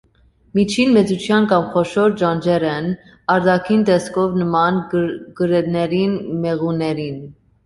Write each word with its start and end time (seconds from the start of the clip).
Միջին 0.59 0.93
մեծության 0.93 1.43
կամ 1.51 1.67
խոշոր 1.75 2.15
ճանճեր 2.21 2.65
են, 2.69 2.87
արտաքին 3.35 3.85
տեսքով՝ 3.91 4.41
նման 4.43 4.81
կրետներին, 4.95 6.19
մեղուներին։ 6.49 7.23